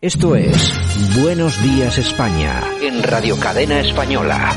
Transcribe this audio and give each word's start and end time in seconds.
Esto 0.00 0.36
es 0.36 1.20
Buenos 1.20 1.60
Días 1.60 1.98
España 1.98 2.62
en 2.80 3.02
Radio 3.02 3.36
Cadena 3.36 3.80
Española. 3.80 4.54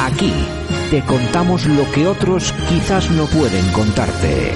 Aquí 0.00 0.32
te 0.90 1.00
contamos 1.04 1.64
lo 1.66 1.88
que 1.92 2.08
otros 2.08 2.52
quizás 2.68 3.08
no 3.12 3.26
pueden 3.26 3.70
contarte. 3.70 4.52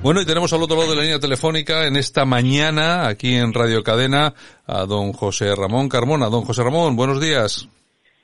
Bueno, 0.00 0.20
y 0.20 0.26
tenemos 0.26 0.52
al 0.52 0.62
otro 0.62 0.76
lado 0.76 0.90
de 0.90 0.96
la 0.96 1.02
línea 1.02 1.18
telefónica 1.18 1.88
en 1.88 1.96
esta 1.96 2.24
mañana, 2.24 3.08
aquí 3.08 3.34
en 3.34 3.52
Radio 3.52 3.82
Cadena, 3.82 4.32
a 4.64 4.86
don 4.86 5.12
José 5.12 5.52
Ramón 5.56 5.88
Carmona. 5.88 6.28
Don 6.28 6.42
José 6.42 6.62
Ramón, 6.62 6.94
buenos 6.94 7.20
días. 7.20 7.68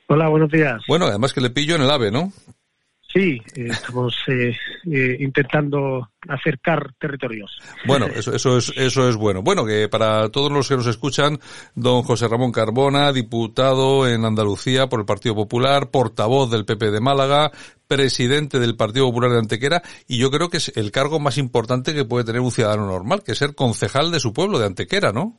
Hola, 0.07 0.29
buenos 0.29 0.49
días. 0.49 0.81
Bueno, 0.87 1.07
además 1.07 1.33
que 1.33 1.41
le 1.41 1.49
pillo 1.49 1.75
en 1.75 1.81
el 1.81 1.91
AVE, 1.91 2.11
¿no? 2.11 2.31
Sí, 3.13 3.41
eh, 3.55 3.67
estamos 3.69 4.15
eh, 4.27 4.55
eh, 4.89 5.17
intentando 5.19 6.11
acercar 6.29 6.93
territorios. 6.97 7.59
Bueno, 7.85 8.05
eso, 8.07 8.33
eso, 8.33 8.57
es, 8.57 8.71
eso 8.77 9.09
es 9.09 9.17
bueno. 9.17 9.41
Bueno, 9.41 9.65
que 9.65 9.89
para 9.89 10.29
todos 10.29 10.51
los 10.51 10.69
que 10.69 10.77
nos 10.77 10.87
escuchan, 10.87 11.39
don 11.75 12.03
José 12.03 12.27
Ramón 12.29 12.53
Carbona, 12.53 13.11
diputado 13.11 14.07
en 14.07 14.23
Andalucía 14.23 14.87
por 14.87 15.01
el 15.01 15.05
Partido 15.05 15.35
Popular, 15.35 15.89
portavoz 15.91 16.49
del 16.51 16.63
PP 16.63 16.91
de 16.91 17.01
Málaga, 17.01 17.51
presidente 17.87 18.59
del 18.59 18.77
Partido 18.77 19.07
Popular 19.07 19.31
de 19.31 19.39
Antequera, 19.39 19.81
y 20.07 20.17
yo 20.17 20.31
creo 20.31 20.49
que 20.49 20.57
es 20.57 20.71
el 20.77 20.91
cargo 20.91 21.19
más 21.19 21.37
importante 21.37 21.93
que 21.93 22.05
puede 22.05 22.23
tener 22.23 22.39
un 22.39 22.51
ciudadano 22.51 22.85
normal, 22.85 23.23
que 23.25 23.33
es 23.33 23.37
ser 23.37 23.55
concejal 23.55 24.11
de 24.11 24.21
su 24.21 24.31
pueblo, 24.31 24.57
de 24.57 24.67
Antequera, 24.67 25.11
¿no? 25.11 25.37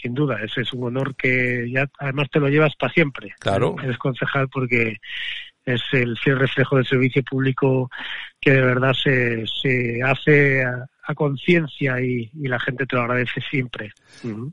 Sin 0.00 0.14
duda, 0.14 0.38
ese 0.42 0.62
es 0.62 0.72
un 0.72 0.84
honor 0.84 1.14
que 1.14 1.70
ya 1.70 1.84
además 1.98 2.28
te 2.32 2.40
lo 2.40 2.48
llevas 2.48 2.74
para 2.76 2.92
siempre. 2.92 3.34
Claro. 3.38 3.76
Eres 3.82 3.98
concejal 3.98 4.48
porque 4.48 4.96
es 5.64 5.82
el 5.92 6.16
fiel 6.18 6.38
reflejo 6.38 6.76
del 6.76 6.86
servicio 6.86 7.22
público 7.22 7.90
que 8.40 8.52
de 8.52 8.60
verdad 8.62 8.92
se, 8.92 9.44
se 9.62 10.00
hace 10.02 10.64
a, 10.64 10.86
conciencia 11.16 12.00
y, 12.00 12.30
la 12.34 12.60
gente 12.60 12.86
te 12.86 12.94
lo 12.94 13.02
agradece 13.02 13.40
siempre. 13.50 13.90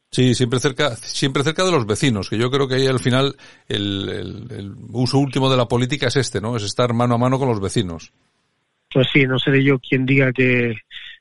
Sí, 0.10 0.34
siempre 0.34 0.60
cerca, 0.60 0.96
siempre 0.96 1.44
cerca 1.44 1.64
de 1.64 1.72
los 1.72 1.86
vecinos, 1.86 2.32
que 2.32 2.38
yo 2.40 2.50
creo 2.50 2.68
que 2.68 2.74
ahí 2.74 2.88
al 2.88 3.00
final 3.00 3.36
el, 3.68 4.48
el, 4.50 4.74
uso 4.92 5.20
último 5.20 5.52
de 5.52 5.58
la 5.58 5.68
política 5.68 6.08
es 6.08 6.16
este, 6.16 6.42
¿no? 6.42 6.58
Es 6.58 6.64
estar 6.64 6.94
mano 6.94 7.14
a 7.14 7.20
mano 7.20 7.38
con 7.38 7.48
los 7.48 7.62
vecinos. 7.62 8.12
Pues 8.92 9.08
sí, 9.14 9.28
no 9.28 9.38
seré 9.38 9.64
yo 9.64 9.78
quien 9.78 10.08
diga 10.08 10.34
que 10.34 10.74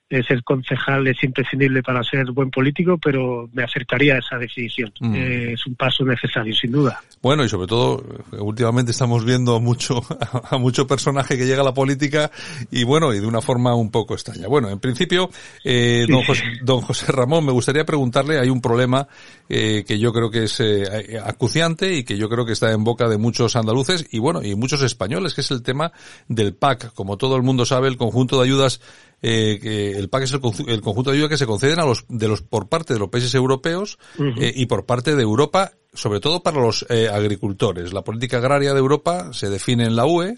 ser 0.09 0.45
concejal 0.45 1.09
es 1.09 1.23
imprescindible 1.25 1.83
para 1.83 2.03
ser 2.05 2.31
buen 2.31 2.51
político, 2.51 2.97
pero 2.99 3.49
me 3.53 3.65
acercaría 3.65 4.15
a 4.15 4.19
esa 4.19 4.39
definición. 4.39 4.93
Mm. 5.01 5.15
Eh, 5.15 5.53
es 5.55 5.67
un 5.67 5.75
paso 5.75 6.05
necesario, 6.05 6.55
sin 6.55 6.71
duda. 6.71 7.01
Bueno, 7.21 7.45
y 7.45 7.49
sobre 7.49 7.67
todo, 7.67 8.05
últimamente 8.39 8.93
estamos 8.93 9.25
viendo 9.25 9.59
mucho, 9.59 10.01
a 10.51 10.59
mucho 10.59 10.87
personaje 10.87 11.37
que 11.37 11.45
llega 11.45 11.63
a 11.63 11.65
la 11.65 11.75
política 11.75 12.31
y 12.71 12.85
bueno, 12.85 13.13
y 13.13 13.19
de 13.19 13.27
una 13.27 13.41
forma 13.41 13.75
un 13.75 13.91
poco 13.91 14.15
extraña. 14.15 14.47
Bueno, 14.47 14.71
en 14.71 14.79
principio, 14.79 15.29
eh, 15.65 16.07
don, 16.09 16.23
José, 16.23 16.45
don, 16.63 16.81
José, 16.83 17.11
Ramón, 17.11 17.45
me 17.45 17.53
gustaría 17.53 17.85
preguntarle, 17.85 18.39
hay 18.39 18.49
un 18.49 18.61
problema 18.61 19.09
eh, 19.49 19.85
que 19.85 19.99
yo 19.99 20.13
creo 20.13 20.31
que 20.31 20.45
es 20.45 20.61
eh, 20.61 21.19
acuciante 21.25 21.97
y 21.97 22.05
que 22.05 22.17
yo 22.17 22.29
creo 22.29 22.47
que 22.47 22.53
está 22.53 22.71
en 22.71 22.85
boca 22.85 23.09
de 23.09 23.19
muchos 23.19 23.57
andaluces 23.57 24.07
y 24.13 24.21
bueno, 24.21 24.43
y 24.45 24.55
muchos 24.55 24.83
españoles, 24.83 25.35
que 25.35 25.41
es 25.41 25.51
el 25.51 25.65
tema 25.65 25.91
del 26.29 26.55
PAC. 26.55 26.93
Como 26.95 27.17
todo 27.17 27.35
el 27.35 27.43
mundo 27.43 27.67
sabe, 27.67 27.89
el 27.89 27.97
conjunto 27.97 28.39
de 28.39 28.45
ayudas 28.45 28.81
eh, 29.23 29.59
que 29.61 29.93
el 29.93 30.09
PAC 30.09 30.25
es 30.25 30.33
el, 30.33 30.41
conjunto 30.41 31.11
de 31.11 31.17
ayuda 31.17 31.29
que 31.29 31.39
se 31.39 31.47
conceden 31.47 31.81
a 31.81 31.85
los, 31.85 32.05
de 32.09 32.29
los, 32.29 32.43
por 32.43 32.69
parte 32.69 32.95
de 32.95 33.01
los 33.01 33.09
países 33.09 33.35
europeos 33.35 33.99
eh, 34.19 34.53
y 34.55 34.67
por 34.67 34.85
parte 34.85 35.17
de 35.17 35.23
Europa, 35.23 35.73
sobre 35.95 36.21
todo 36.21 36.43
para 36.43 36.61
los 36.61 36.87
eh, 36.91 37.09
agricultores. 37.09 37.93
La 37.93 38.03
política 38.03 38.39
agraria 38.39 38.73
de 38.73 38.79
Europa 38.79 39.33
se 39.33 39.49
define 39.49 39.85
en 39.85 39.97
la 39.97 40.07
UE 40.07 40.37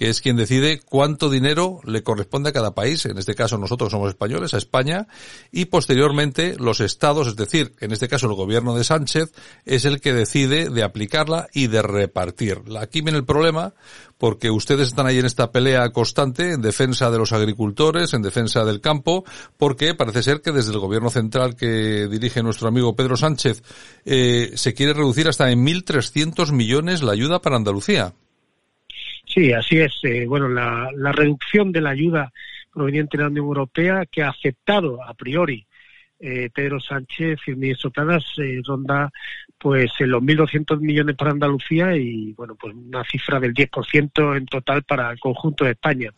que 0.00 0.08
es 0.08 0.22
quien 0.22 0.36
decide 0.36 0.80
cuánto 0.82 1.28
dinero 1.28 1.78
le 1.84 2.02
corresponde 2.02 2.48
a 2.48 2.52
cada 2.54 2.74
país, 2.74 3.04
en 3.04 3.18
este 3.18 3.34
caso 3.34 3.58
nosotros 3.58 3.90
somos 3.90 4.08
españoles, 4.08 4.54
a 4.54 4.56
España, 4.56 5.08
y 5.52 5.66
posteriormente 5.66 6.56
los 6.58 6.80
estados, 6.80 7.26
es 7.28 7.36
decir, 7.36 7.74
en 7.80 7.92
este 7.92 8.08
caso 8.08 8.26
el 8.26 8.32
gobierno 8.32 8.74
de 8.74 8.82
Sánchez, 8.82 9.30
es 9.66 9.84
el 9.84 10.00
que 10.00 10.14
decide 10.14 10.70
de 10.70 10.84
aplicarla 10.84 11.48
y 11.52 11.66
de 11.66 11.82
repartir. 11.82 12.62
Aquí 12.80 13.02
viene 13.02 13.18
el 13.18 13.26
problema, 13.26 13.74
porque 14.16 14.50
ustedes 14.50 14.88
están 14.88 15.06
ahí 15.06 15.18
en 15.18 15.26
esta 15.26 15.52
pelea 15.52 15.90
constante 15.90 16.54
en 16.54 16.62
defensa 16.62 17.10
de 17.10 17.18
los 17.18 17.32
agricultores, 17.32 18.14
en 18.14 18.22
defensa 18.22 18.64
del 18.64 18.80
campo, 18.80 19.26
porque 19.58 19.94
parece 19.94 20.22
ser 20.22 20.40
que 20.40 20.52
desde 20.52 20.72
el 20.72 20.78
gobierno 20.78 21.10
central 21.10 21.56
que 21.56 22.08
dirige 22.08 22.42
nuestro 22.42 22.68
amigo 22.68 22.96
Pedro 22.96 23.18
Sánchez 23.18 23.62
eh, 24.06 24.52
se 24.54 24.72
quiere 24.72 24.94
reducir 24.94 25.28
hasta 25.28 25.50
en 25.50 25.62
1.300 25.62 26.52
millones 26.52 27.02
la 27.02 27.12
ayuda 27.12 27.42
para 27.42 27.56
Andalucía. 27.56 28.14
Sí, 29.32 29.52
así 29.52 29.78
es. 29.78 29.92
Eh, 30.02 30.26
bueno, 30.26 30.48
la, 30.48 30.90
reducción 31.12 31.70
de 31.70 31.80
la 31.80 31.90
ayuda 31.90 32.32
proveniente 32.72 33.16
de 33.16 33.22
la 33.22 33.28
Unión 33.28 33.46
Europea 33.46 34.04
que 34.10 34.22
ha 34.22 34.30
aceptado 34.30 35.02
a 35.04 35.14
priori 35.14 35.66
eh, 36.18 36.50
Pedro 36.52 36.80
Sánchez 36.80 37.38
y 37.46 37.52
el 37.52 37.56
ministro 37.56 37.92
eh, 37.96 38.60
ronda 38.66 39.10
pues 39.56 39.92
en 40.00 40.10
los 40.10 40.22
1.200 40.22 40.80
millones 40.80 41.16
para 41.16 41.30
Andalucía 41.30 41.96
y 41.96 42.32
bueno 42.32 42.56
pues 42.56 42.74
una 42.74 43.04
cifra 43.04 43.38
del 43.38 43.54
10% 43.54 44.36
en 44.36 44.46
total 44.46 44.82
para 44.82 45.12
el 45.12 45.20
conjunto 45.20 45.64
de 45.64 45.72
España. 45.72 46.10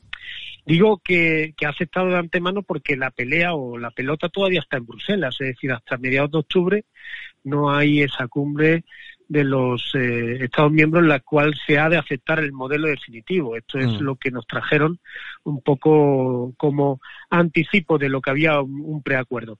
Digo 0.65 1.01
que, 1.05 1.53
que 1.57 1.67
ha 1.67 1.71
aceptado 1.71 2.09
de 2.09 2.17
antemano 2.17 2.63
porque 2.63 2.97
la 2.97 3.11
pelea 3.11 3.53
o 3.55 3.77
la 3.77 3.91
pelota 3.91 4.29
todavía 4.29 4.61
está 4.61 4.79
en 4.79 4.87
Bruselas, 4.87 5.37
es 5.41 5.49
decir, 5.49 5.73
hasta 5.73 5.99
mediados 5.99 6.31
de 6.31 6.39
octubre 6.39 6.85
no 7.45 7.71
hay 7.71 8.03
esa 8.03 8.29
cumbre 8.29 8.85
de 9.33 9.45
los 9.45 9.95
eh, 9.95 10.45
Estados 10.45 10.71
miembros 10.71 11.03
en 11.03 11.09
la 11.09 11.21
cual 11.21 11.55
se 11.67 11.79
ha 11.79 11.89
de 11.89 11.97
aceptar 11.97 12.41
el 12.41 12.53
modelo 12.53 12.89
definitivo. 12.89 13.57
Esto 13.57 13.79
es 13.79 13.87
mm. 13.87 14.05
lo 14.05 14.17
que 14.17 14.31
nos 14.31 14.47
trajeron 14.47 15.01
un 15.45 15.63
poco 15.63 16.53
como 16.59 17.01
anticipo 17.31 17.97
de 17.97 18.11
lo 18.11 18.21
que 18.21 18.31
había 18.31 18.61
un, 18.61 19.03
preacuerdo. 19.03 19.59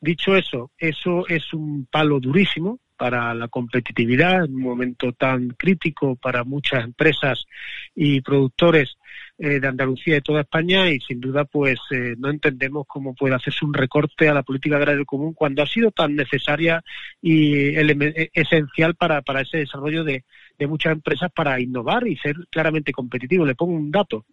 Dicho 0.00 0.34
eso, 0.36 0.70
eso 0.78 1.28
es 1.28 1.52
un 1.52 1.86
palo 1.90 2.18
durísimo 2.18 2.78
para 3.00 3.32
la 3.32 3.48
competitividad 3.48 4.44
en 4.44 4.56
un 4.56 4.60
momento 4.60 5.14
tan 5.14 5.48
crítico 5.56 6.16
para 6.16 6.44
muchas 6.44 6.84
empresas 6.84 7.46
y 7.94 8.20
productores 8.20 8.98
eh, 9.38 9.58
de 9.58 9.66
Andalucía 9.66 10.12
y 10.12 10.16
de 10.16 10.20
toda 10.20 10.42
España 10.42 10.90
y 10.90 11.00
sin 11.00 11.18
duda 11.18 11.46
pues 11.46 11.78
eh, 11.92 12.14
no 12.18 12.28
entendemos 12.28 12.84
cómo 12.86 13.14
puede 13.14 13.34
hacerse 13.34 13.64
un 13.64 13.72
recorte 13.72 14.28
a 14.28 14.34
la 14.34 14.42
política 14.42 14.76
agraria 14.76 15.02
común 15.06 15.32
cuando 15.32 15.62
ha 15.62 15.66
sido 15.66 15.90
tan 15.92 16.14
necesaria 16.14 16.84
y 17.22 17.74
e, 17.74 18.30
esencial 18.34 18.94
para, 18.96 19.22
para 19.22 19.40
ese 19.40 19.56
desarrollo 19.56 20.04
de, 20.04 20.24
de 20.58 20.66
muchas 20.66 20.92
empresas 20.92 21.32
para 21.34 21.58
innovar 21.58 22.06
y 22.06 22.18
ser 22.18 22.36
claramente 22.50 22.92
competitivo. 22.92 23.46
Le 23.46 23.54
pongo 23.54 23.72
un 23.72 23.90
dato. 23.90 24.26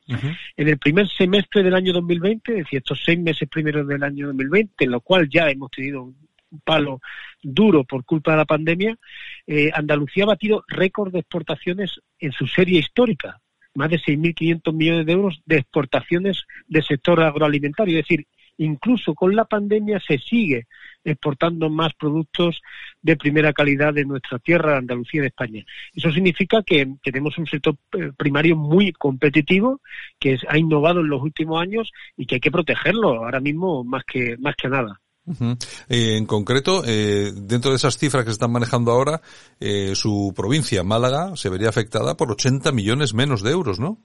En 0.57 0.67
el 0.67 0.77
primer 0.77 1.07
semestre 1.07 1.63
del 1.63 1.73
año 1.73 1.93
2020, 1.93 2.51
es 2.51 2.57
decir, 2.65 2.79
estos 2.79 3.01
seis 3.05 3.17
meses 3.17 3.47
primeros 3.47 3.87
del 3.87 4.03
año 4.03 4.27
2020, 4.27 4.83
en 4.83 4.91
lo 4.91 4.99
cual 4.99 5.29
ya 5.29 5.49
hemos 5.49 5.71
tenido 5.71 6.03
un 6.03 6.27
palo 6.63 6.99
duro 7.41 7.83
por 7.83 8.05
culpa 8.05 8.31
de 8.31 8.37
la 8.37 8.45
pandemia, 8.45 8.97
eh, 9.45 9.71
Andalucía 9.73 10.23
ha 10.23 10.27
batido 10.27 10.63
récord 10.67 11.11
de 11.11 11.19
exportaciones 11.19 11.99
en 12.19 12.31
su 12.31 12.47
serie 12.47 12.79
histórica 12.79 13.39
más 13.77 13.91
de 13.91 13.99
6.500 13.99 14.73
millones 14.73 15.05
de 15.05 15.11
euros 15.11 15.39
de 15.45 15.57
exportaciones 15.57 16.45
del 16.67 16.83
sector 16.83 17.21
agroalimentario. 17.21 17.99
Es 17.99 18.05
decir, 18.05 18.25
incluso 18.57 19.13
con 19.13 19.35
la 19.35 19.45
pandemia 19.45 19.99
se 19.99 20.17
sigue 20.17 20.65
exportando 21.03 21.69
más 21.69 21.93
productos 21.93 22.61
de 23.03 23.15
primera 23.15 23.53
calidad 23.53 23.93
de 23.93 24.03
nuestra 24.03 24.39
tierra, 24.39 24.77
Andalucía 24.77 25.19
y 25.19 25.21
de 25.21 25.27
España. 25.27 25.65
Eso 25.93 26.11
significa 26.11 26.63
que, 26.63 26.87
tenemos 27.03 27.37
un 27.37 27.45
sector 27.45 27.77
eh, 27.93 28.11
primario 28.17 28.55
muy 28.55 28.91
competitivo, 28.93 29.79
que 30.19 30.39
ha 30.47 30.57
innovado 30.57 31.01
en 31.01 31.09
los 31.09 31.21
últimos 31.21 31.61
años 31.61 31.91
y 32.17 32.25
que 32.25 32.35
hay 32.35 32.41
que 32.41 32.51
protegerlo 32.51 33.09
ahora 33.09 33.39
mismo 33.39 33.83
más 33.83 34.03
que, 34.03 34.37
más 34.39 34.55
que 34.55 34.69
nada. 34.69 34.99
Eh, 35.89 36.17
en 36.17 36.25
concreto, 36.25 36.83
eh, 36.85 37.31
dentro 37.35 37.71
de 37.71 37.77
esas 37.77 37.97
cifras 37.97 38.23
que 38.23 38.29
se 38.29 38.35
están 38.35 38.51
manejando 38.51 38.91
ahora, 38.91 39.21
eh, 39.59 39.93
su 39.95 40.33
provincia, 40.35 40.83
Málaga, 40.83 41.35
se 41.35 41.49
vería 41.49 41.69
afectada 41.69 42.15
por 42.15 42.31
80 42.31 42.71
millones 42.71 43.13
menos 43.13 43.43
de 43.43 43.51
euros, 43.51 43.79
¿no? 43.79 43.97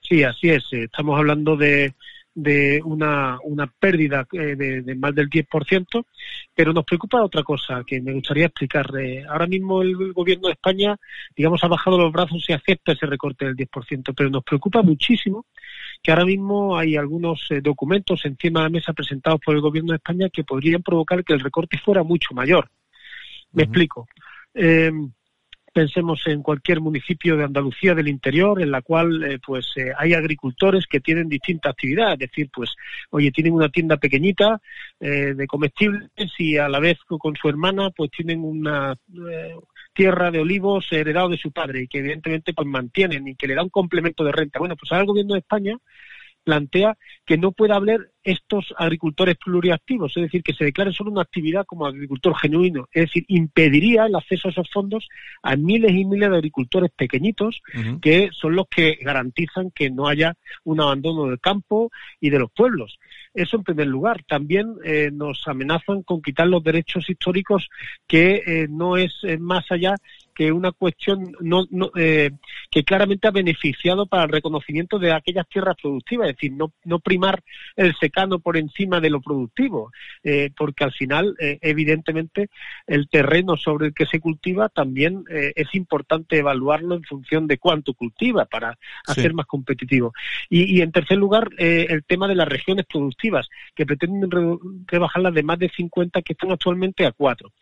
Sí, 0.00 0.22
así 0.22 0.50
es. 0.50 0.64
Estamos 0.72 1.18
hablando 1.18 1.56
de, 1.56 1.94
de 2.34 2.80
una, 2.84 3.38
pérdida 3.78 4.26
de, 4.30 4.82
de, 4.82 4.94
más 4.94 5.14
del 5.14 5.28
10%, 5.28 6.04
pero 6.54 6.72
nos 6.72 6.84
preocupa 6.84 7.22
otra 7.22 7.42
cosa 7.42 7.82
que 7.84 8.00
me 8.00 8.12
gustaría 8.12 8.46
explicar. 8.46 8.86
ahora 9.28 9.46
mismo 9.46 9.82
el 9.82 10.12
gobierno 10.12 10.46
de 10.46 10.54
España, 10.54 10.96
digamos, 11.36 11.62
ha 11.64 11.68
bajado 11.68 11.98
los 11.98 12.12
brazos 12.12 12.44
y 12.48 12.52
acepta 12.52 12.92
ese 12.92 13.06
recorte 13.06 13.46
del 13.46 13.56
10%, 13.56 14.14
pero 14.16 14.30
nos 14.30 14.44
preocupa 14.44 14.82
muchísimo 14.82 15.46
que 16.02 16.10
ahora 16.10 16.24
mismo 16.24 16.76
hay 16.76 16.96
algunos 16.96 17.46
eh, 17.50 17.60
documentos 17.60 18.24
encima 18.24 18.60
de 18.60 18.64
la 18.64 18.70
mesa 18.70 18.92
presentados 18.92 19.40
por 19.44 19.54
el 19.54 19.60
Gobierno 19.60 19.92
de 19.92 19.96
España 19.96 20.28
que 20.30 20.44
podrían 20.44 20.82
provocar 20.82 21.24
que 21.24 21.32
el 21.32 21.40
recorte 21.40 21.78
fuera 21.78 22.02
mucho 22.02 22.34
mayor. 22.34 22.70
Me 23.52 23.64
explico. 23.64 24.06
Eh, 24.54 24.90
pensemos 25.72 26.20
en 26.26 26.42
cualquier 26.42 26.80
municipio 26.80 27.36
de 27.36 27.44
Andalucía 27.44 27.94
del 27.94 28.08
interior 28.08 28.60
en 28.60 28.70
la 28.70 28.82
cual 28.82 29.22
eh, 29.22 29.38
pues 29.44 29.72
eh, 29.76 29.92
hay 29.96 30.14
agricultores 30.14 30.86
que 30.86 31.00
tienen 31.00 31.28
distinta 31.28 31.70
actividad, 31.70 32.12
es 32.14 32.18
decir, 32.18 32.50
pues 32.52 32.74
oye, 33.10 33.30
tienen 33.30 33.52
una 33.52 33.68
tienda 33.68 33.96
pequeñita 33.96 34.60
eh, 34.98 35.34
de 35.34 35.46
comestibles 35.46 36.10
y 36.38 36.56
a 36.56 36.68
la 36.68 36.80
vez 36.80 36.98
con 37.06 37.36
su 37.36 37.48
hermana 37.48 37.90
pues 37.90 38.10
tienen 38.10 38.42
una 38.42 38.96
tierra 40.00 40.30
de 40.30 40.38
olivos 40.38 40.86
heredado 40.90 41.28
de 41.28 41.36
su 41.36 41.52
padre 41.52 41.82
y 41.82 41.86
que 41.86 41.98
evidentemente 41.98 42.54
pues 42.54 42.66
mantienen 42.66 43.28
y 43.28 43.34
que 43.34 43.46
le 43.46 43.54
da 43.54 43.62
un 43.62 43.68
complemento 43.68 44.24
de 44.24 44.32
renta. 44.32 44.58
Bueno, 44.58 44.74
pues 44.74 44.90
ahora 44.90 45.02
el 45.02 45.06
gobierno 45.06 45.34
de 45.34 45.40
España 45.40 45.76
plantea 46.44 46.96
que 47.24 47.38
no 47.38 47.52
puede 47.52 47.74
haber 47.74 48.12
estos 48.22 48.74
agricultores 48.76 49.36
pluriactivos, 49.36 50.12
es 50.16 50.24
decir, 50.24 50.42
que 50.42 50.52
se 50.52 50.64
declare 50.64 50.92
solo 50.92 51.10
una 51.10 51.22
actividad 51.22 51.64
como 51.64 51.86
agricultor 51.86 52.36
genuino, 52.36 52.86
es 52.92 53.06
decir, 53.06 53.24
impediría 53.28 54.06
el 54.06 54.14
acceso 54.14 54.48
a 54.48 54.50
esos 54.50 54.70
fondos 54.70 55.08
a 55.42 55.56
miles 55.56 55.92
y 55.92 56.04
miles 56.04 56.30
de 56.30 56.36
agricultores 56.36 56.90
pequeñitos 56.94 57.62
que 58.02 58.28
son 58.32 58.56
los 58.56 58.66
que 58.68 58.98
garantizan 59.00 59.70
que 59.70 59.90
no 59.90 60.06
haya 60.06 60.34
un 60.64 60.80
abandono 60.80 61.26
del 61.26 61.40
campo 61.40 61.90
y 62.20 62.30
de 62.30 62.38
los 62.38 62.50
pueblos. 62.50 62.98
Eso 63.32 63.56
en 63.56 63.62
primer 63.62 63.86
lugar. 63.86 64.22
También 64.24 64.74
eh, 64.84 65.10
nos 65.12 65.46
amenazan 65.46 66.02
con 66.02 66.20
quitar 66.20 66.48
los 66.48 66.62
derechos 66.62 67.08
históricos 67.08 67.68
que 68.06 68.42
eh, 68.46 68.66
no 68.68 68.96
es 68.96 69.14
eh, 69.22 69.38
más 69.38 69.70
allá 69.70 69.94
que 70.40 70.52
una 70.52 70.72
cuestión 70.72 71.36
no, 71.40 71.66
eh, 71.96 72.30
que 72.70 72.82
claramente 72.82 73.28
ha 73.28 73.30
beneficiado 73.30 74.06
para 74.06 74.22
el 74.22 74.30
reconocimiento 74.30 74.98
de 74.98 75.12
aquellas 75.12 75.46
tierras 75.46 75.76
productivas, 75.76 76.30
es 76.30 76.36
decir, 76.36 76.52
no, 76.52 76.72
no 76.82 76.98
primar 76.98 77.42
el 77.76 77.94
secano 77.96 78.38
por 78.38 78.56
encima 78.56 79.00
de 79.02 79.10
lo 79.10 79.20
productivo, 79.20 79.92
eh, 80.24 80.48
porque 80.56 80.84
al 80.84 80.92
final, 80.92 81.36
eh, 81.38 81.58
evidentemente, 81.60 82.48
el 82.86 83.10
terreno 83.10 83.58
sobre 83.58 83.88
el 83.88 83.92
que 83.92 84.06
se 84.06 84.18
cultiva 84.18 84.70
también 84.70 85.24
es 85.28 85.74
importante 85.74 86.38
evaluarlo 86.38 86.94
en 86.94 87.02
función 87.02 87.46
de 87.46 87.58
cuánto 87.58 87.92
cultiva 87.92 88.46
para 88.46 88.78
hacer 89.06 89.34
más 89.34 89.44
competitivo. 89.44 90.14
Y, 90.48 90.78
y, 90.78 90.80
en 90.80 90.90
tercer 90.90 91.18
lugar, 91.18 91.50
el 91.58 92.02
tema 92.04 92.26
de 92.26 92.34
las 92.34 92.48
regiones 92.48 92.86
productivas, 92.86 93.46
que 93.74 93.84
pretenden 93.84 94.30
rebajarlas 94.86 95.34
de 95.34 95.42
más 95.42 95.58
de 95.58 95.68
50 95.68 96.22
que 96.22 96.32
están 96.32 96.50
actualmente 96.50 97.04
a 97.04 97.12
4. 97.12 97.52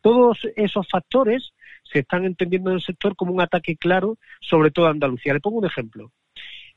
Todos 0.00 0.38
esos 0.54 0.86
factores 0.88 1.52
se 1.90 2.00
están 2.00 2.24
entendiendo 2.24 2.70
en 2.70 2.76
el 2.76 2.82
sector 2.82 3.16
como 3.16 3.32
un 3.32 3.40
ataque 3.40 3.76
claro, 3.76 4.18
sobre 4.40 4.70
todo 4.70 4.86
a 4.86 4.90
Andalucía. 4.90 5.34
Le 5.34 5.40
pongo 5.40 5.58
un 5.58 5.66
ejemplo. 5.66 6.12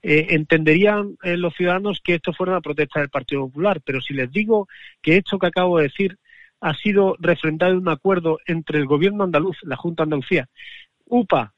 Eh, 0.04 0.28
entenderían 0.32 1.16
eh, 1.22 1.38
los 1.38 1.54
ciudadanos 1.54 2.02
que 2.04 2.16
esto 2.16 2.34
fuera 2.34 2.54
una 2.54 2.62
protesta 2.62 3.00
del 3.00 3.10
Partido 3.10 3.42
Popular, 3.42 3.82
pero 3.86 4.02
si 4.02 4.14
les 4.14 4.32
digo 4.32 4.68
que 5.02 5.18
esto 5.18 5.38
que 5.38 5.48
acabo 5.48 5.78
de 5.78 5.84
decir 5.84 6.18
ha 6.60 6.74
sido 6.76 7.16
refrendado 7.20 7.74
en 7.74 7.80
un 7.80 7.90
acuerdo 7.90 8.40
entre 8.46 8.80
el 8.80 8.86
gobierno 8.86 9.24
andaluz, 9.24 9.58
la 9.64 9.76
Junta 9.76 10.04
Andalucía, 10.04 10.48
UPA, 11.06 11.54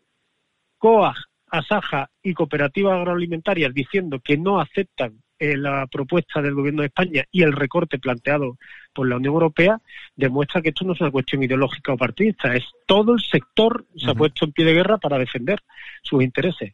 COAG, 0.77 1.15
ASAJA 1.47 2.09
y 2.21 2.33
cooperativas 2.33 2.93
agroalimentarias 2.97 3.73
diciendo 3.73 4.19
que 4.19 4.37
no 4.37 4.59
aceptan 4.59 5.22
eh, 5.39 5.57
la 5.57 5.87
propuesta 5.87 6.41
del 6.41 6.53
gobierno 6.53 6.81
de 6.81 6.87
España 6.87 7.23
y 7.31 7.43
el 7.43 7.53
recorte 7.53 7.99
planteado 7.99 8.57
por 8.93 9.07
la 9.07 9.17
Unión 9.17 9.33
Europea 9.33 9.79
demuestra 10.15 10.61
que 10.61 10.69
esto 10.69 10.85
no 10.85 10.93
es 10.93 11.01
una 11.01 11.11
cuestión 11.11 11.43
ideológica 11.43 11.93
o 11.93 11.97
partidista, 11.97 12.55
es 12.55 12.63
todo 12.85 13.13
el 13.13 13.21
sector 13.21 13.85
se 13.95 14.11
ha 14.11 14.13
puesto 14.13 14.45
en 14.45 14.51
pie 14.51 14.65
de 14.65 14.73
guerra 14.73 14.97
para 14.97 15.17
defender 15.17 15.59
sus 16.01 16.23
intereses. 16.23 16.73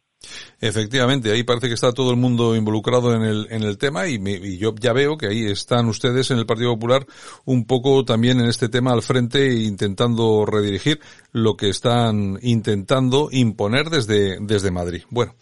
Efectivamente, 0.60 1.32
ahí 1.32 1.42
parece 1.42 1.68
que 1.68 1.74
está 1.74 1.92
todo 1.92 2.10
el 2.10 2.18
mundo 2.18 2.54
involucrado 2.54 3.14
en 3.14 3.22
el, 3.22 3.46
en 3.50 3.62
el 3.62 3.78
tema 3.78 4.06
y, 4.06 4.16
y, 4.16 4.58
yo 4.58 4.74
ya 4.78 4.92
veo 4.92 5.16
que 5.16 5.26
ahí 5.26 5.46
están 5.46 5.88
ustedes 5.88 6.30
en 6.30 6.38
el 6.38 6.44
Partido 6.44 6.74
Popular 6.74 7.06
un 7.46 7.64
poco 7.64 8.04
también 8.04 8.38
en 8.40 8.46
este 8.46 8.68
tema 8.68 8.92
al 8.92 9.00
frente 9.00 9.54
intentando 9.54 10.44
redirigir 10.44 11.00
lo 11.32 11.56
que 11.56 11.70
están 11.70 12.38
intentando 12.42 13.28
imponer 13.32 13.88
desde, 13.88 14.38
desde 14.40 14.70
Madrid. 14.70 15.02
Bueno, 15.08 15.34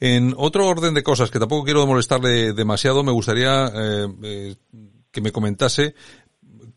en 0.00 0.34
otro 0.36 0.66
orden 0.66 0.92
de 0.92 1.02
cosas 1.02 1.30
que 1.30 1.38
tampoco 1.38 1.64
quiero 1.64 1.86
molestarle 1.86 2.52
demasiado, 2.52 3.02
me 3.02 3.12
gustaría 3.12 3.66
eh, 3.74 4.08
eh, 4.22 4.56
que 5.10 5.20
me 5.22 5.32
comentase 5.32 5.94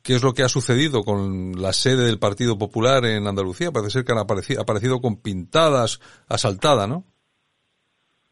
qué 0.02 0.16
es 0.16 0.24
lo 0.24 0.34
que 0.34 0.44
ha 0.44 0.50
sucedido 0.50 1.04
con 1.04 1.62
la 1.62 1.74
sede 1.74 2.06
del 2.06 2.20
Partido 2.20 2.58
Popular 2.58 3.04
en 3.06 3.28
Andalucía. 3.28 3.74
Parece 3.74 3.92
ser 3.92 4.06
que 4.06 4.14
han 4.14 4.20
aparecido, 4.20 4.62
aparecido 4.62 5.02
con 5.02 5.18
pintadas, 5.18 6.00
asaltada, 6.30 6.88
¿no? 6.88 7.04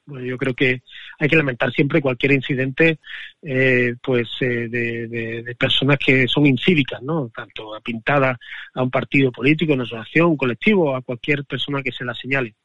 Bueno, 0.07 0.25
yo 0.25 0.37
creo 0.37 0.53
que 0.53 0.83
hay 1.19 1.27
que 1.27 1.35
lamentar 1.35 1.69
siempre 1.73 2.01
cualquier 2.01 2.31
incidente, 2.31 2.99
eh, 3.41 3.93
pues, 4.01 4.29
eh, 4.39 4.69
de, 4.69 5.55
personas 5.59 5.97
que 5.97 6.25
son 6.29 6.45
incívicas, 6.45 7.01
¿no? 7.03 7.29
Tanto 7.35 7.71
pintada 7.83 8.39
a 8.73 8.83
un 8.83 8.89
partido 8.89 9.33
político, 9.33 9.73
una 9.73 9.83
asociación, 9.83 10.27
un 10.27 10.37
colectivo, 10.37 10.95
a 10.95 11.01
cualquier 11.01 11.43
persona 11.43 11.83
que 11.83 11.91
se 11.91 12.05
la 12.05 12.15
señale. 12.15 12.55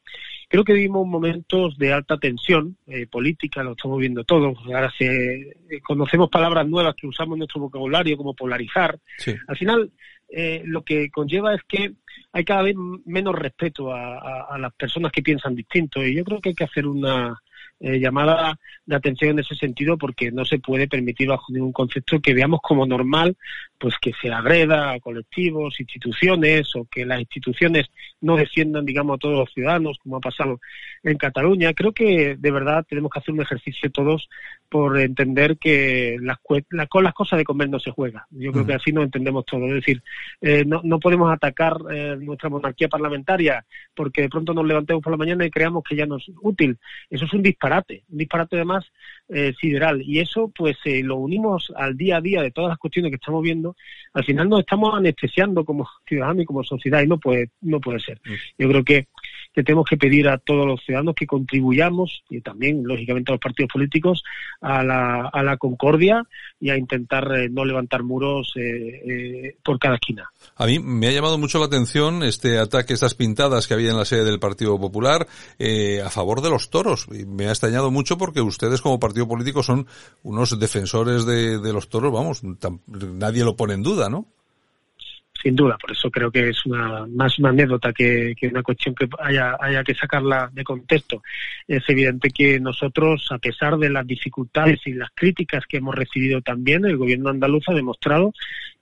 Creo 0.49 0.63
que 0.63 0.75
vivimos 0.75 1.05
momentos 1.05 1.77
de 1.79 1.93
alta 1.93 2.17
tensión 2.17 2.77
eh, 2.87 3.09
política, 3.09 3.65
lo 3.65 3.73
estamos 3.73 3.99
viendo 3.99 4.23
todos. 4.23 4.57
Ahora 4.67 4.93
se, 4.97 5.57
conocemos 5.83 6.31
palabras 6.31 6.69
nuevas 6.69 6.95
que 6.95 7.09
usamos 7.09 7.35
en 7.35 7.41
nuestro 7.41 7.63
vocabulario, 7.63 8.17
como 8.17 8.35
polarizar. 8.35 9.01
Al 9.49 9.57
final, 9.57 9.91
lo 10.65 10.83
que 10.83 11.11
conlleva 11.11 11.55
es 11.55 11.63
que 11.69 11.93
hay 12.33 12.45
cada 12.45 12.63
vez 12.63 12.75
menos 13.05 13.35
respeto 13.35 13.93
a, 13.93 14.57
las 14.59 14.73
personas 14.75 15.13
que 15.13 15.23
piensan 15.23 15.55
distinto. 15.55 16.05
Y 16.05 16.15
yo 16.15 16.25
creo 16.25 16.41
que 16.41 16.51
hay 16.51 16.55
que 16.55 16.65
hacer 16.65 16.87
una 16.87 17.39
eh, 17.81 17.99
llamada 17.99 18.59
de 18.87 18.97
atención 18.97 19.33
en 19.33 19.41
ese 19.41 19.55
sentido 19.57 19.99
porque 19.99 20.31
no 20.31 20.45
se 20.45 20.59
puede 20.59 20.89
permitir 20.89 21.29
bajo 21.29 21.53
ningún 21.53 21.73
concepto 21.73 22.21
que 22.21 22.33
veamos 22.33 22.61
como 22.63 22.87
normal 22.87 23.37
pues 23.79 23.95
que 24.01 24.13
se 24.21 24.31
agreda 24.31 24.93
a 24.93 25.01
colectivos, 25.01 25.81
instituciones 25.81 26.75
o 26.77 26.87
que 26.89 27.05
las 27.05 27.19
instituciones 27.19 27.89
no 28.21 28.37
defiendan, 28.37 28.87
digamos, 28.87 29.17
a 29.17 29.19
todos 29.19 29.39
los 29.39 29.53
ciudadanos, 29.53 29.99
como 30.01 30.17
ha 30.17 30.21
pasado 30.21 30.61
en 31.03 31.17
Cataluña. 31.17 31.73
Creo 31.75 31.93
que 31.93 32.37
de 32.39 32.51
verdad 32.51 32.85
tenemos 32.89 33.11
que 33.11 33.19
hacer 33.19 33.35
un 33.35 33.43
ejercicio 33.43 33.91
todos 33.91 34.29
por 34.69 34.99
entender 34.99 35.59
que 35.59 36.17
las, 36.21 36.39
con 36.89 37.05
las 37.05 37.15
cosas 37.15 37.39
de 37.39 37.45
comer 37.45 37.69
no 37.69 37.79
se 37.79 37.91
juega. 37.91 38.27
Yo 38.31 38.53
creo 38.53 38.67
que 38.67 38.75
así 38.75 38.93
nos 38.93 39.05
entendemos 39.05 39.45
todos. 39.45 39.69
Es 39.69 39.75
decir, 39.75 40.03
eh, 40.41 40.65
no, 40.67 40.81
no 40.85 40.99
podemos 40.99 41.31
atacar 41.33 41.77
eh, 41.93 42.17
nuestra 42.19 42.49
monarquía 42.49 42.89
parlamentaria 42.89 43.65
porque 43.95 44.23
de 44.23 44.29
pronto 44.29 44.55
nos 44.55 44.67
levantemos 44.67 45.03
por 45.03 45.13
la 45.13 45.19
mañana 45.19 45.45
y 45.45 45.51
creamos 45.51 45.85
que 45.87 45.97
ya 45.97 46.07
no 46.07 46.17
es 46.17 46.25
útil. 46.41 46.79
Eso 47.11 47.27
es 47.27 47.33
un 47.33 47.43
disparate, 47.43 48.05
un 48.09 48.19
disparate 48.19 48.57
además 48.57 48.87
eh, 49.29 49.53
sideral. 49.61 50.03
Y 50.03 50.21
eso, 50.21 50.53
pues, 50.55 50.77
eh, 50.85 51.03
lo 51.03 51.17
unimos 51.17 51.73
al 51.77 51.97
día 51.97 52.17
a 52.17 52.21
día 52.21 52.43
de 52.43 52.51
todas 52.51 52.71
las 52.71 52.79
cuestiones 52.79 53.11
que 53.11 53.17
estamos 53.17 53.43
viendo. 53.43 53.77
Al 54.15 54.25
final 54.25 54.49
nos 54.49 54.61
estamos 54.61 54.95
anestesiando 54.95 55.65
como 55.65 55.89
ciudadanos 56.07 56.43
y 56.43 56.47
como 56.47 56.65
sociedad 56.65 57.03
y 57.03 57.07
no 57.07 57.19
puede, 57.19 57.51
no 57.61 57.81
puede 57.81 58.01
ser. 58.01 58.21
Mm. 58.25 58.33
Yo 58.59 58.69
creo 58.69 58.85
que 58.85 59.07
que 59.53 59.63
tenemos 59.63 59.87
que 59.89 59.97
pedir 59.97 60.29
a 60.29 60.39
todos 60.39 60.67
los 60.67 60.81
ciudadanos 60.85 61.15
que 61.15 61.27
contribuyamos 61.27 62.23
y 62.31 62.41
también, 62.41 62.83
lógicamente, 62.85 63.31
a 63.31 63.35
los 63.35 63.41
partidos 63.41 63.71
políticos 63.73 64.23
a 64.61 64.83
la, 64.83 65.29
a 65.33 65.43
la 65.43 65.57
concordia 65.57 66.25
y 66.61 66.71
a 66.71 66.77
intentar 66.77 67.31
eh, 67.37 67.49
no 67.51 67.65
levantar 67.65 68.03
muros 68.03 68.53
eh, 68.57 68.63
eh, 68.63 69.57
por 69.63 69.79
cada 69.79 69.97
esquina. 69.97 70.31
A 70.57 70.67
mí 70.67 70.79
me 70.79 71.09
ha 71.09 71.13
llamado 71.13 71.39
mucho 71.39 71.59
la 71.59 71.67
atención 71.67 72.23
este 72.23 72.59
ataque, 72.59 72.95
estas 72.95 73.15
pintadas 73.15 73.67
que 73.67 73.75
había 73.75 73.91
en 73.91 73.99
la 73.99 74.05
sede 74.05 74.25
del 74.25 74.39
Partido 74.39 74.79
Popular 74.81 75.27
a 76.05 76.11
favor 76.11 76.41
de 76.41 76.51
los 76.51 76.71
toros. 76.71 77.07
Y 77.13 77.27
me 77.27 77.47
ha 77.47 77.51
extrañado 77.51 77.91
mucho 77.91 78.17
porque 78.17 78.41
ustedes 78.41 78.81
como 78.81 79.01
partido 79.01 79.29
político 79.29 79.63
son 79.63 79.87
unos 80.23 80.59
defensores 80.59 81.27
de, 81.27 81.59
de 81.59 81.73
los 81.73 81.89
toros, 81.89 82.13
vamos, 82.13 82.43
nadie 82.43 83.45
lo 83.45 83.57
pone 83.57 83.75
en 83.75 83.83
duda, 83.83 84.09
¿no? 84.09 84.27
Sin 85.43 85.57
duda. 85.57 85.77
Por 85.79 85.93
eso 85.93 86.11
creo 86.11 86.31
que 86.31 86.49
es 86.49 86.65
una, 86.67 87.07
más 87.07 87.39
una 87.39 87.51
anécdota 87.51 87.93
que, 87.93 88.35
una 88.51 88.63
cuestión 88.63 88.95
que 88.95 89.09
haya, 89.19 89.57
haya 89.61 89.83
que 89.83 89.95
sacarla 89.95 90.49
de 90.53 90.63
contexto. 90.63 91.23
Es 91.67 91.83
evidente 91.89 92.31
que 92.31 92.61
nosotros, 92.61 93.27
a 93.31 93.39
pesar 93.39 93.77
de 93.79 93.91
las 93.91 94.07
dificultades 94.07 94.81
y 94.87 94.93
las 94.95 95.11
críticas 95.15 95.65
que 95.69 95.79
hemos 95.79 95.95
recibido 95.95 96.41
también, 96.43 96.85
el 96.85 96.97
gobierno 96.97 97.31
andaluz 97.31 97.65
ha 97.69 97.75
demostrado 97.75 98.33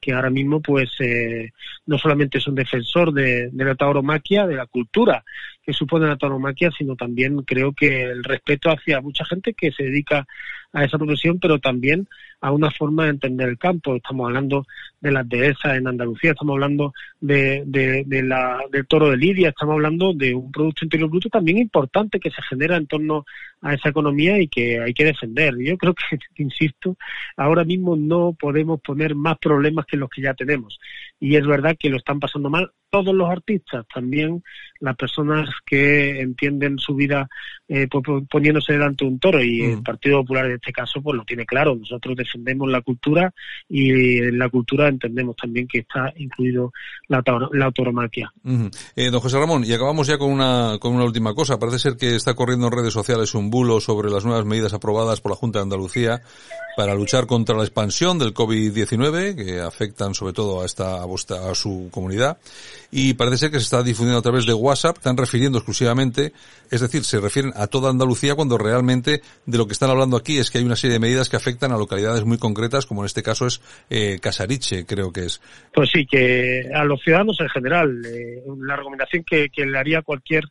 que 0.00 0.12
ahora 0.12 0.31
mismo, 0.31 0.61
pues, 0.61 0.90
eh, 1.00 1.50
no 1.87 1.99
solamente 1.99 2.38
es 2.38 2.47
un 2.47 2.55
defensor 2.55 3.12
de, 3.12 3.50
la 3.52 3.75
tauromaquia, 3.75 4.47
de 4.47 4.57
la 4.57 4.67
cultura 4.67 5.23
que 5.62 5.73
supone 5.75 6.09
la 6.09 6.17
tauromaquia, 6.17 6.71
sino 6.76 6.97
también 6.97 7.43
creo 7.43 7.73
que 7.73 8.05
el 8.05 8.25
respeto 8.25 8.71
hacia 8.71 9.00
mucha 9.00 9.25
gente 9.26 9.52
que 9.52 9.71
se 9.73 9.85
dedica 9.85 10.26
a 10.73 10.85
esa 10.85 10.99
profesión, 10.99 11.39
pero 11.41 11.59
también 11.59 12.07
a 12.41 12.53
una 12.53 12.71
forma 12.71 13.05
de 13.05 13.11
entender 13.11 13.49
el 13.49 13.59
campo. 13.59 13.97
Estamos 13.97 14.27
hablando 14.27 14.67
de 15.00 15.11
las 15.11 15.29
dehesas 15.29 15.77
en 15.77 15.87
Andalucía, 15.87 16.31
estamos 16.31 16.55
hablando 16.55 16.93
de, 17.21 17.65
de, 17.67 18.23
la, 18.23 18.61
del 18.71 18.87
toro 18.87 19.11
de 19.11 19.17
Lidia, 19.17 19.49
estamos 19.50 19.75
hablando 19.75 20.12
de 20.15 20.35
un 20.35 20.50
Producto 20.50 20.85
Interior 20.85 21.11
Bruto 21.11 21.29
también 21.29 21.59
importante 21.59 22.21
que 22.21 22.31
se 22.31 22.43
genera 22.43 22.77
en 22.77 22.87
torno 22.87 23.25
a 23.62 23.75
esa 23.75 23.89
economía 23.89 24.41
y 24.41 24.49
que 24.49 24.81
hay 24.81 24.95
que 24.95 25.05
defender. 25.05 25.55
Yo 25.59 25.77
creo 25.77 25.95
que, 25.95 26.19
insisto, 26.43 26.97
ahora 27.37 27.65
mismo 27.65 27.97
no 27.97 28.37
podemos 28.39 28.81
poner 28.81 29.15
más 29.15 29.39
problemas 29.39 29.87
que 29.87 29.97
los 29.97 30.09
que 30.09 30.23
ya 30.23 30.35
tenemos. 30.35 30.79
y 31.19 31.37
es 31.37 31.47
verdad 31.47 31.77
que 31.79 31.91
lo 31.91 31.97
están 31.97 32.21
pasando 32.21 32.49
mal 32.50 32.71
todos 32.91 33.15
los 33.15 33.31
artistas, 33.31 33.87
también 33.93 34.43
las 34.81 34.97
personas 34.97 35.49
que 35.65 36.21
entienden 36.21 36.79
su 36.79 36.95
vida 36.95 37.29
eh, 37.69 37.87
poniéndose 38.29 38.73
delante 38.73 39.05
de 39.05 39.11
un 39.11 39.19
toro 39.19 39.43
y 39.43 39.63
el 39.63 39.77
mm. 39.77 39.83
Partido 39.83 40.21
Popular 40.21 40.47
en 40.47 40.53
este 40.53 40.73
caso 40.73 41.01
pues 41.03 41.17
lo 41.17 41.25
tiene 41.25 41.47
claro. 41.47 41.77
Nosotros 41.77 42.17
defendemos 42.17 42.69
la 42.69 42.81
cultura 42.81 43.33
y 43.69 44.19
en 44.19 44.39
la 44.39 44.49
cultura 44.49 44.89
entendemos 44.89 45.37
también 45.37 45.69
que 45.69 45.81
está 45.81 46.13
incluido 46.17 46.73
la, 47.09 47.23
la 47.53 47.67
autoromaquia. 47.67 48.33
eh, 48.97 49.11
don 49.11 49.21
José 49.21 49.39
Ramón, 49.39 49.65
y 49.65 49.73
acabamos 49.73 50.07
ya 50.07 50.19
con 50.19 50.33
una, 50.33 50.79
con 50.81 50.95
una 50.95 51.05
última 51.05 51.35
cosa. 51.35 51.59
Parece 51.59 51.79
ser 51.79 51.97
que 51.97 52.17
está 52.17 52.35
corriendo 52.35 52.67
en 52.67 52.73
redes 52.73 52.93
sociales 52.93 53.35
un 53.35 53.51
bulo 53.51 53.81
sobre 53.81 54.11
las 54.11 54.25
nuevas 54.25 54.45
medidas 54.47 54.73
aprobadas 54.73 55.21
por 55.21 55.33
la 55.33 55.37
Junta 55.37 55.59
de 55.59 55.65
Andalucía 55.65 56.23
para 56.77 56.95
luchar 56.95 57.27
contra 57.27 57.57
la 57.57 57.65
expansión 57.65 58.19
del 58.19 58.33
COVID-19 58.33 59.37
que 59.37 59.61
afectan 59.61 60.15
sobre 60.15 60.33
todo 60.33 60.63
a 60.63 60.67
esta 60.67 61.03
a, 61.03 61.51
a 61.51 61.55
su 61.55 61.89
comunidad 61.91 62.39
y 62.91 63.15
parece 63.15 63.39
ser 63.39 63.51
que 63.51 63.59
se 63.59 63.65
está 63.65 63.83
difundiendo 63.83 64.19
a 64.19 64.23
través 64.23 64.47
de 64.47 64.53
WhatsApp, 64.53 64.97
están 64.99 65.17
refiriendo 65.17 65.59
exclusivamente, 65.59 66.33
es 66.71 66.81
decir, 66.81 67.05
se 67.05 67.21
refieren 67.21 67.53
a 67.57 67.67
toda 67.67 67.91
Andalucía 67.91 68.35
cuando 68.35 68.59
realmente 68.59 69.23
de 69.47 69.59
lo 69.59 69.67
que 69.67 69.73
están 69.73 69.91
hablando 69.91 70.17
aquí 70.17 70.39
es 70.39 70.51
que 70.51 70.59
hay 70.59 70.65
una 70.65 70.77
serie 70.77 70.95
de 70.95 71.01
medidas 71.01 71.29
que 71.29 71.37
afectan 71.37 71.73
a 71.73 71.77
localidades 71.77 72.25
muy 72.25 72.39
concretas, 72.39 72.87
como 72.87 73.03
en 73.03 73.07
este 73.07 73.23
caso 73.23 73.47
es 73.47 73.61
eh, 73.91 74.19
Casariche, 74.21 74.87
creo 74.87 75.13
que 75.13 75.27
es. 75.27 75.41
Pues 75.73 75.91
sí, 75.93 76.07
que 76.07 76.71
a 76.75 76.85
los 76.85 77.01
ciudadanos 77.03 77.37
en 77.41 77.49
general, 77.49 78.03
eh, 78.07 78.43
la 78.59 78.77
recomendación 78.77 79.25
que, 79.25 79.49
que 79.51 79.67
le 79.67 79.79
haría 79.79 80.03
cualquier 80.03 80.45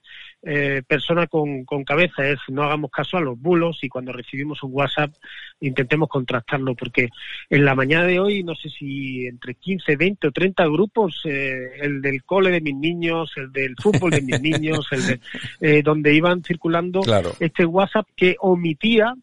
eh, 0.43 0.81
persona 0.87 1.27
con, 1.27 1.65
con, 1.65 1.83
cabeza 1.83 2.25
es 2.27 2.39
no 2.47 2.63
hagamos 2.63 2.91
caso 2.91 3.17
a 3.17 3.21
los 3.21 3.39
bulos 3.39 3.79
y 3.81 3.89
cuando 3.89 4.13
recibimos 4.13 4.63
un 4.63 4.71
WhatsApp 4.73 5.13
intentemos 5.59 6.07
contrastarlo 6.07 6.75
porque 6.75 7.09
en 7.49 7.65
la 7.65 7.75
mañana 7.75 8.05
de 8.05 8.19
hoy 8.19 8.43
no 8.43 8.55
sé 8.55 8.69
si 8.69 9.27
entre 9.27 9.55
15, 9.55 9.97
20 9.97 10.27
o 10.27 10.31
30 10.31 10.65
grupos, 10.67 11.21
eh, 11.25 11.71
el 11.81 12.01
del 12.01 12.23
cole 12.23 12.51
de 12.51 12.61
mis 12.61 12.75
niños, 12.75 13.31
el 13.35 13.51
del 13.51 13.75
fútbol 13.81 14.11
de 14.11 14.21
mis 14.21 14.39
niños, 14.41 14.87
el 14.91 15.05
de, 15.05 15.19
eh, 15.59 15.81
donde 15.83 16.13
iban 16.13 16.43
circulando 16.43 17.01
este 17.39 17.65
WhatsApp 17.65 18.07
que 18.15 18.35
omitía 18.39 19.15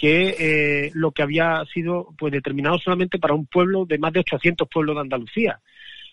que 0.00 0.34
eh, 0.38 0.90
lo 0.94 1.12
que 1.12 1.22
había 1.22 1.62
sido 1.72 2.08
pues 2.18 2.32
determinado 2.32 2.78
solamente 2.78 3.18
para 3.18 3.34
un 3.34 3.44
pueblo 3.44 3.84
de 3.84 3.98
más 3.98 4.14
de 4.14 4.20
800 4.20 4.66
pueblos 4.66 4.96
de 4.96 5.02
Andalucía. 5.02 5.60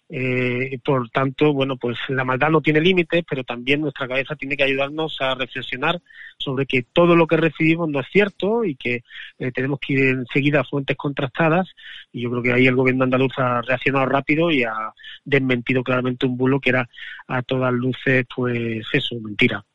Eh, 0.09 0.79
por 0.85 1.09
tanto, 1.09 1.51
bueno, 1.51 1.75
pues 1.75 1.97
la 2.07 2.23
maldad 2.23 2.49
no 2.49 2.61
tiene 2.61 2.79
límites, 2.79 3.25
pero 3.29 3.43
también 3.43 3.81
nuestra 3.81 4.07
cabeza 4.07 4.35
tiene 4.35 4.55
que 4.55 4.63
ayudarnos 4.63 5.17
a 5.19 5.35
reflexionar 5.35 6.01
sobre 6.37 6.65
que 6.65 6.83
todo 6.83 7.15
lo 7.15 7.27
que 7.27 7.35
recibimos 7.35 7.89
no 7.89 7.99
es 7.99 8.07
cierto 8.11 8.63
y 8.63 8.75
que 8.75 9.03
eh, 9.37 9.51
tenemos 9.51 9.79
que 9.79 9.93
ir 9.93 9.99
enseguida 9.99 10.61
a 10.61 10.63
fuentes 10.63 10.95
contrastadas. 10.95 11.67
Y 12.13 12.21
yo 12.21 12.31
creo 12.31 12.43
que 12.43 12.53
ahí 12.53 12.67
el 12.67 12.75
gobierno 12.75 13.03
andaluz 13.03 13.33
ha 13.37 13.61
reaccionado 13.61 14.05
rápido 14.05 14.49
y 14.49 14.63
ha 14.63 14.93
desmentido 15.25 15.83
claramente 15.83 16.25
un 16.25 16.37
bulo 16.37 16.59
que 16.61 16.69
era 16.69 16.89
a 17.27 17.41
todas 17.41 17.73
luces, 17.73 18.25
pues 18.33 18.85
eso, 18.93 19.15
mentira. 19.21 19.66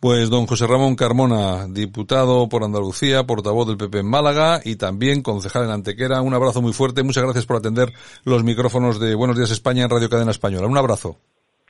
Pues 0.00 0.30
don 0.30 0.46
José 0.46 0.66
Ramón 0.66 0.94
Carmona, 0.94 1.66
diputado 1.68 2.48
por 2.48 2.62
Andalucía, 2.62 3.24
portavoz 3.24 3.66
del 3.66 3.76
PP 3.76 4.00
en 4.00 4.10
Málaga 4.10 4.60
y 4.64 4.76
también 4.76 5.22
concejal 5.22 5.64
en 5.64 5.70
Antequera. 5.70 6.22
Un 6.22 6.34
abrazo 6.34 6.62
muy 6.62 6.72
fuerte. 6.72 7.02
Muchas 7.02 7.24
gracias 7.24 7.46
por 7.46 7.56
atender 7.56 7.92
los 8.24 8.44
micrófonos 8.44 9.00
de 9.00 9.14
Buenos 9.14 9.36
Días 9.36 9.50
España 9.50 9.84
en 9.84 9.90
Radio 9.90 10.08
Cadena 10.08 10.30
Española. 10.30 10.66
Un 10.66 10.78
abrazo. 10.78 11.18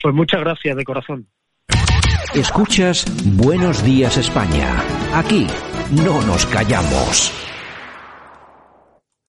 Pues 0.03 0.15
muchas 0.15 0.41
gracias 0.41 0.77
de 0.77 0.85
corazón. 0.85 1.27
Escuchas 2.35 3.05
Buenos 3.25 3.83
Días 3.83 4.17
España. 4.19 4.83
Aquí 5.15 5.47
no 5.91 6.21
nos 6.23 6.45
callamos. 6.47 7.33